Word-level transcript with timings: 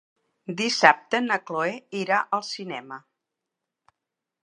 Dissabte 0.61 1.19
na 1.27 1.37
Cloè 1.51 1.77
irà 2.01 2.25
al 2.39 2.43
cinema. 2.51 3.01